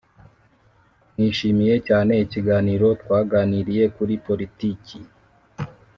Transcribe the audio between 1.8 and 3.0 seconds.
cyane ikiganiro